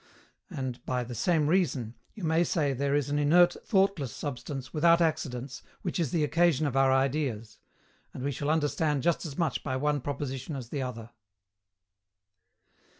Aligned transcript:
And, 0.49 0.83
by 0.83 1.03
the 1.03 1.13
same 1.13 1.45
reason, 1.45 1.93
you 2.15 2.23
may 2.23 2.43
say 2.43 2.73
there 2.73 2.95
is 2.95 3.11
an 3.11 3.19
inert 3.19 3.55
thoughtless 3.63 4.11
substance 4.11 4.73
without 4.73 4.99
accidents 4.99 5.61
which 5.83 5.99
is 5.99 6.09
the 6.09 6.23
occasion 6.23 6.65
of 6.65 6.75
our 6.75 6.91
ideas. 6.91 7.59
And 8.11 8.23
we 8.23 8.31
shall 8.31 8.49
understand 8.49 9.03
just 9.03 9.27
as 9.27 9.37
much 9.37 9.61
by 9.63 9.75
one 9.75 10.01
proposition 10.01 10.55
as 10.55 10.69
the 10.69 10.81
other. 10.81 11.11